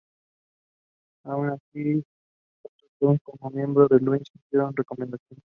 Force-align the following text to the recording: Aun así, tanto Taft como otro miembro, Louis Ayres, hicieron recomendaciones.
Aun 1.25 1.51
así, 1.51 2.03
tanto 2.99 3.19
Taft 3.21 3.23
como 3.23 3.35
otro 3.47 3.49
miembro, 3.51 3.87
Louis 3.89 4.21
Ayres, 4.33 4.45
hicieron 4.47 4.75
recomendaciones. 4.75 5.43